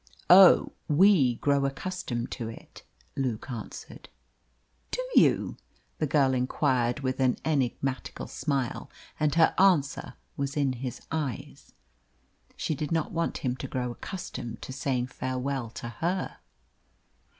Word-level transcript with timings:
"Oh! 0.31 0.71
we 0.87 1.35
grow 1.35 1.63
accustomed 1.63 2.31
to 2.31 2.49
it," 2.49 2.81
Luke 3.15 3.51
answered. 3.51 4.09
"Do 4.89 4.99
you?" 5.13 5.57
the 5.99 6.07
girl 6.07 6.33
inquired, 6.33 7.01
with 7.01 7.19
an 7.19 7.37
enigmatical 7.45 8.25
smile, 8.25 8.89
and 9.19 9.35
her 9.35 9.53
answer 9.59 10.15
was 10.35 10.57
in 10.57 10.73
his 10.73 11.01
eyes. 11.11 11.73
She 12.57 12.73
did 12.73 12.91
not 12.91 13.11
want 13.11 13.45
him 13.45 13.55
to 13.57 13.67
grow 13.67 13.91
accustomed 13.91 14.59
to 14.63 14.73
saying 14.73 15.05
farewell 15.05 15.69
to 15.69 15.89
her. 15.89 16.37